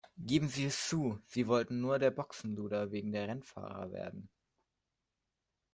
Geben 0.17 0.47
Sie 0.47 0.65
es 0.65 0.87
zu, 0.87 1.21
Sie 1.27 1.45
wollten 1.45 1.79
nur 1.79 1.99
der 1.99 2.09
Boxenluder 2.09 2.89
wegen 2.89 3.15
Rennfahrer 3.15 3.91
werden! 3.91 4.29